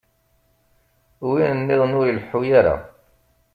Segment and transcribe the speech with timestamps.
[1.29, 2.75] Win-nniḍen ur ileḥḥu ara.